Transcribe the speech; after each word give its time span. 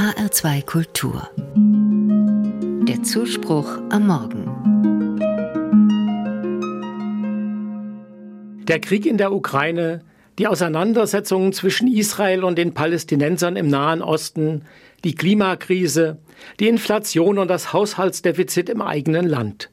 HR2 0.00 0.64
Kultur. 0.64 1.28
Der 2.88 3.02
Zuspruch 3.02 3.68
am 3.90 4.06
Morgen. 4.06 4.46
Der 8.64 8.80
Krieg 8.80 9.04
in 9.04 9.18
der 9.18 9.30
Ukraine, 9.30 10.00
die 10.38 10.46
Auseinandersetzungen 10.46 11.52
zwischen 11.52 11.86
Israel 11.86 12.44
und 12.44 12.56
den 12.56 12.72
Palästinensern 12.72 13.56
im 13.56 13.68
Nahen 13.68 14.00
Osten, 14.00 14.62
die 15.04 15.14
Klimakrise, 15.14 16.16
die 16.60 16.68
Inflation 16.68 17.36
und 17.36 17.48
das 17.48 17.74
Haushaltsdefizit 17.74 18.70
im 18.70 18.80
eigenen 18.80 19.28
Land. 19.28 19.68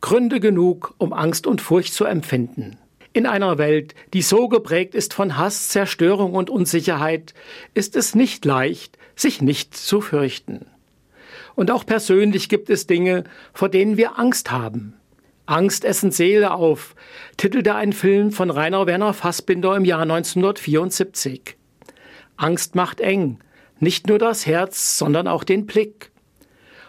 Gründe 0.00 0.40
genug, 0.40 0.94
um 0.96 1.12
Angst 1.12 1.46
und 1.46 1.60
Furcht 1.60 1.92
zu 1.92 2.06
empfinden. 2.06 2.78
In 3.12 3.26
einer 3.26 3.58
Welt, 3.58 3.94
die 4.14 4.22
so 4.22 4.48
geprägt 4.48 4.94
ist 4.94 5.14
von 5.14 5.36
Hass, 5.36 5.68
Zerstörung 5.68 6.34
und 6.34 6.48
Unsicherheit, 6.48 7.34
ist 7.74 7.96
es 7.96 8.14
nicht 8.14 8.44
leicht, 8.44 8.98
sich 9.16 9.42
nicht 9.42 9.76
zu 9.76 10.00
fürchten. 10.00 10.66
Und 11.56 11.72
auch 11.72 11.84
persönlich 11.84 12.48
gibt 12.48 12.70
es 12.70 12.86
Dinge, 12.86 13.24
vor 13.52 13.68
denen 13.68 13.96
wir 13.96 14.18
Angst 14.18 14.52
haben. 14.52 14.94
Angst 15.46 15.84
essen 15.84 16.12
Seele 16.12 16.52
auf, 16.52 16.94
titelte 17.36 17.74
ein 17.74 17.92
Film 17.92 18.30
von 18.30 18.50
Rainer 18.50 18.86
Werner 18.86 19.12
Fassbinder 19.12 19.76
im 19.76 19.84
Jahr 19.84 20.02
1974. 20.02 21.56
Angst 22.36 22.76
macht 22.76 23.00
eng, 23.00 23.40
nicht 23.80 24.06
nur 24.06 24.18
das 24.18 24.46
Herz, 24.46 24.96
sondern 24.96 25.26
auch 25.26 25.42
den 25.42 25.66
Blick. 25.66 26.12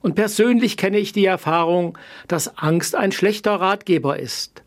Und 0.00 0.14
persönlich 0.14 0.76
kenne 0.76 0.98
ich 0.98 1.12
die 1.12 1.24
Erfahrung, 1.24 1.98
dass 2.28 2.56
Angst 2.56 2.94
ein 2.94 3.10
schlechter 3.10 3.56
Ratgeber 3.56 4.18
ist. 4.18 4.63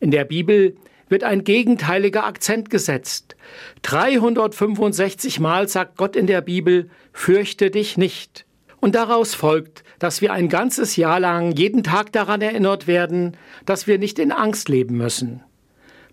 In 0.00 0.10
der 0.10 0.24
Bibel 0.24 0.76
wird 1.08 1.24
ein 1.24 1.44
gegenteiliger 1.44 2.24
Akzent 2.24 2.70
gesetzt. 2.70 3.36
365 3.82 5.40
Mal 5.40 5.68
sagt 5.68 5.96
Gott 5.96 6.16
in 6.16 6.26
der 6.26 6.40
Bibel, 6.40 6.90
fürchte 7.12 7.70
dich 7.70 7.96
nicht. 7.96 8.46
Und 8.80 8.94
daraus 8.94 9.34
folgt, 9.34 9.84
dass 9.98 10.20
wir 10.20 10.32
ein 10.32 10.48
ganzes 10.48 10.96
Jahr 10.96 11.20
lang 11.20 11.52
jeden 11.52 11.82
Tag 11.82 12.12
daran 12.12 12.42
erinnert 12.42 12.86
werden, 12.86 13.36
dass 13.64 13.86
wir 13.86 13.98
nicht 13.98 14.18
in 14.18 14.32
Angst 14.32 14.68
leben 14.68 14.96
müssen. 14.96 15.42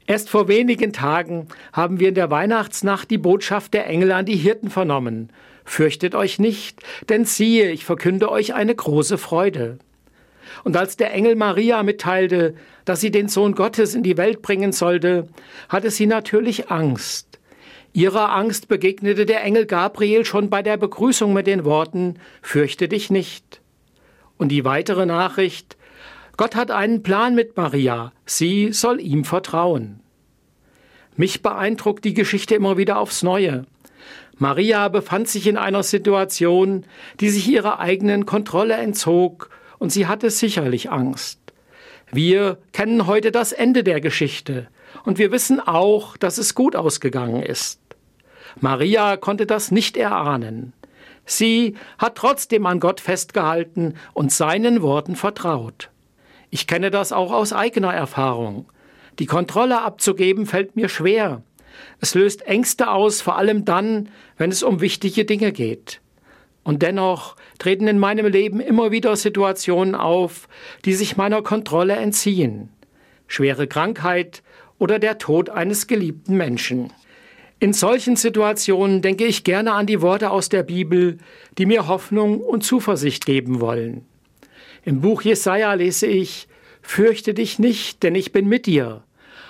Erst 0.07 0.29
vor 0.29 0.47
wenigen 0.47 0.93
Tagen 0.93 1.47
haben 1.73 1.99
wir 1.99 2.09
in 2.09 2.15
der 2.15 2.31
Weihnachtsnacht 2.31 3.09
die 3.11 3.17
Botschaft 3.17 3.73
der 3.73 3.87
Engel 3.87 4.11
an 4.11 4.25
die 4.25 4.35
Hirten 4.35 4.69
vernommen. 4.69 5.31
Fürchtet 5.63 6.15
euch 6.15 6.39
nicht, 6.39 6.81
denn 7.09 7.25
siehe, 7.25 7.71
ich 7.71 7.85
verkünde 7.85 8.31
euch 8.31 8.53
eine 8.53 8.75
große 8.75 9.17
Freude. 9.17 9.77
Und 10.63 10.77
als 10.77 10.97
der 10.97 11.13
Engel 11.13 11.35
Maria 11.35 11.83
mitteilte, 11.83 12.55
dass 12.85 13.01
sie 13.01 13.11
den 13.11 13.27
Sohn 13.27 13.53
Gottes 13.53 13.95
in 13.95 14.03
die 14.03 14.17
Welt 14.17 14.41
bringen 14.41 14.71
sollte, 14.71 15.27
hatte 15.69 15.91
sie 15.91 16.05
natürlich 16.05 16.69
Angst. 16.69 17.39
Ihrer 17.93 18.33
Angst 18.33 18.67
begegnete 18.67 19.25
der 19.25 19.43
Engel 19.43 19.65
Gabriel 19.65 20.23
schon 20.23 20.49
bei 20.49 20.61
der 20.61 20.77
Begrüßung 20.77 21.33
mit 21.33 21.47
den 21.47 21.65
Worten 21.65 22.15
Fürchte 22.41 22.87
dich 22.87 23.09
nicht. 23.09 23.61
Und 24.37 24.49
die 24.49 24.63
weitere 24.63 25.05
Nachricht 25.05 25.77
Gott 26.37 26.55
hat 26.55 26.71
einen 26.71 27.03
Plan 27.03 27.35
mit 27.35 27.55
Maria, 27.57 28.13
sie 28.25 28.71
soll 28.71 28.99
ihm 28.99 29.25
vertrauen. 29.25 29.99
Mich 31.15 31.43
beeindruckt 31.43 32.05
die 32.05 32.13
Geschichte 32.15 32.55
immer 32.55 32.77
wieder 32.77 32.97
aufs 32.97 33.21
Neue. 33.21 33.65
Maria 34.37 34.87
befand 34.87 35.27
sich 35.27 35.45
in 35.45 35.57
einer 35.57 35.83
Situation, 35.83 36.85
die 37.19 37.29
sich 37.29 37.47
ihrer 37.47 37.79
eigenen 37.79 38.25
Kontrolle 38.25 38.73
entzog 38.73 39.49
und 39.81 39.91
sie 39.91 40.05
hatte 40.05 40.29
sicherlich 40.29 40.91
Angst. 40.91 41.39
Wir 42.11 42.59
kennen 42.71 43.07
heute 43.07 43.31
das 43.31 43.51
Ende 43.51 43.83
der 43.83 43.99
Geschichte 43.99 44.67
und 45.05 45.17
wir 45.17 45.31
wissen 45.31 45.59
auch, 45.59 46.17
dass 46.17 46.37
es 46.37 46.53
gut 46.53 46.75
ausgegangen 46.75 47.41
ist. 47.41 47.81
Maria 48.59 49.17
konnte 49.17 49.47
das 49.47 49.71
nicht 49.71 49.97
erahnen. 49.97 50.73
Sie 51.25 51.77
hat 51.97 52.13
trotzdem 52.13 52.67
an 52.67 52.79
Gott 52.79 52.99
festgehalten 52.99 53.95
und 54.13 54.31
seinen 54.31 54.83
Worten 54.83 55.15
vertraut. 55.15 55.89
Ich 56.51 56.67
kenne 56.67 56.91
das 56.91 57.11
auch 57.11 57.31
aus 57.31 57.51
eigener 57.51 57.91
Erfahrung. 57.91 58.71
Die 59.17 59.25
Kontrolle 59.25 59.81
abzugeben 59.81 60.45
fällt 60.45 60.75
mir 60.75 60.89
schwer. 60.89 61.41
Es 61.99 62.13
löst 62.13 62.45
Ängste 62.45 62.91
aus, 62.91 63.21
vor 63.21 63.35
allem 63.35 63.65
dann, 63.65 64.09
wenn 64.37 64.51
es 64.51 64.61
um 64.61 64.79
wichtige 64.79 65.25
Dinge 65.25 65.51
geht. 65.51 66.01
Und 66.63 66.81
dennoch 66.83 67.35
treten 67.57 67.87
in 67.87 67.97
meinem 67.97 68.27
Leben 68.27 68.59
immer 68.59 68.91
wieder 68.91 69.15
Situationen 69.15 69.95
auf, 69.95 70.47
die 70.85 70.93
sich 70.93 71.17
meiner 71.17 71.41
Kontrolle 71.41 71.95
entziehen. 71.95 72.69
Schwere 73.27 73.67
Krankheit 73.67 74.43
oder 74.77 74.99
der 74.99 75.17
Tod 75.17 75.49
eines 75.49 75.87
geliebten 75.87 76.37
Menschen. 76.37 76.91
In 77.59 77.73
solchen 77.73 78.15
Situationen 78.15 79.01
denke 79.01 79.25
ich 79.25 79.43
gerne 79.43 79.73
an 79.73 79.85
die 79.85 80.01
Worte 80.01 80.31
aus 80.31 80.49
der 80.49 80.63
Bibel, 80.63 81.17
die 81.57 81.65
mir 81.65 81.87
Hoffnung 81.87 82.41
und 82.41 82.63
Zuversicht 82.63 83.25
geben 83.25 83.61
wollen. 83.61 84.05
Im 84.83 85.01
Buch 85.01 85.21
Jesaja 85.21 85.73
lese 85.75 86.07
ich, 86.07 86.47
Fürchte 86.81 87.35
dich 87.35 87.59
nicht, 87.59 88.01
denn 88.01 88.15
ich 88.15 88.31
bin 88.31 88.47
mit 88.47 88.65
dir. 88.65 89.03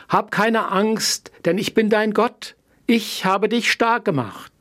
Hab 0.09 0.31
keine 0.31 0.69
Angst, 0.69 1.31
denn 1.45 1.57
ich 1.57 1.73
bin 1.73 1.89
dein 1.89 2.13
Gott. 2.13 2.55
Ich 2.85 3.23
habe 3.23 3.47
dich 3.47 3.71
stark 3.71 4.03
gemacht. 4.03 4.51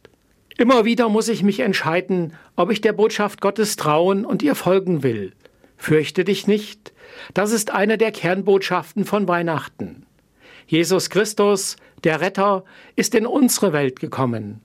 Immer 0.60 0.84
wieder 0.84 1.08
muss 1.08 1.28
ich 1.28 1.42
mich 1.42 1.60
entscheiden, 1.60 2.34
ob 2.54 2.70
ich 2.70 2.82
der 2.82 2.92
Botschaft 2.92 3.40
Gottes 3.40 3.76
trauen 3.76 4.26
und 4.26 4.42
ihr 4.42 4.54
folgen 4.54 5.02
will. 5.02 5.32
Fürchte 5.78 6.22
dich 6.22 6.46
nicht. 6.46 6.92
Das 7.32 7.50
ist 7.50 7.70
eine 7.70 7.96
der 7.96 8.12
Kernbotschaften 8.12 9.06
von 9.06 9.26
Weihnachten. 9.26 10.04
Jesus 10.66 11.08
Christus, 11.08 11.76
der 12.04 12.20
Retter, 12.20 12.64
ist 12.94 13.14
in 13.14 13.24
unsere 13.24 13.72
Welt 13.72 14.00
gekommen. 14.00 14.60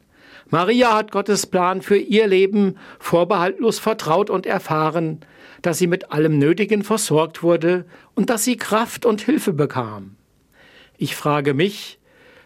Maria 0.50 0.98
hat 0.98 1.14
Gottes 1.14 1.46
Plan 1.46 1.82
für 1.82 1.96
ihr 1.96 2.28
Leben 2.28 2.76
vorbehaltlos 3.00 3.80
vertraut 3.80 4.30
und 4.30 4.46
erfahren, 4.46 5.22
dass 5.62 5.78
sie 5.78 5.88
mit 5.88 6.12
allem 6.12 6.38
Nötigen 6.38 6.84
versorgt 6.84 7.42
wurde 7.42 7.86
und 8.16 8.30
dass 8.30 8.44
sie 8.44 8.58
Kraft 8.58 9.06
und 9.06 9.22
Hilfe 9.22 9.54
bekam. 9.54 10.18
Ich 10.98 11.16
frage 11.16 11.54
mich, 11.54 12.00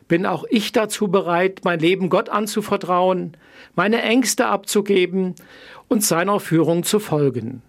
bin 0.10 0.26
auch 0.26 0.44
ich 0.50 0.74
dazu 0.74 1.08
bereit, 1.08 1.62
mein 1.64 1.80
Leben 1.80 2.10
Gott 2.10 2.28
anzuvertrauen, 2.28 3.38
meine 3.76 4.02
Ängste 4.02 4.48
abzugeben 4.48 5.36
und 5.88 6.04
seiner 6.04 6.42
Führung 6.42 6.84
zu 6.84 7.00
folgen? 7.00 7.62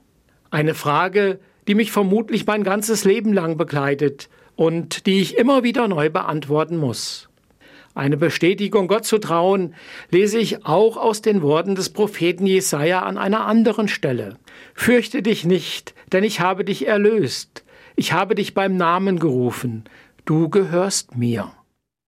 Eine 0.51 0.75
Frage, 0.75 1.39
die 1.69 1.77
mich 1.77 1.93
vermutlich 1.93 2.47
mein 2.47 2.65
ganzes 2.65 3.05
Leben 3.05 3.33
lang 3.33 3.57
begleitet 3.57 4.29
und 4.57 5.07
die 5.07 5.21
ich 5.21 5.39
immer 5.39 5.63
wieder 5.63 5.87
neu 5.87 6.11
beantworten 6.11 6.77
muss. 6.77 7.29
Eine 7.95 8.17
Bestätigung, 8.17 8.89
Gott 8.89 9.05
zu 9.05 9.19
trauen, 9.19 9.75
lese 10.11 10.39
ich 10.39 10.65
auch 10.65 10.97
aus 10.97 11.23
den 11.23 11.43
Worten 11.43 11.75
des 11.75 11.91
Propheten 11.91 12.47
Jesaja 12.47 13.03
an 13.03 13.19
einer 13.19 13.47
anderen 13.47 13.89
Stelle. 13.89 14.37
Fürchte 14.75 15.23
dich 15.23 15.45
nicht, 15.45 15.95
denn 16.13 16.25
ich 16.25 16.41
habe 16.41 16.65
dich 16.65 16.87
erlöst. 16.87 17.65
Ich 17.97 18.13
habe 18.13 18.35
dich 18.35 18.55
beim 18.55 18.77
Namen 18.77 19.19
gerufen. 19.19 19.85
Du 20.25 20.49
gehörst 20.49 21.17
mir. 21.17 21.53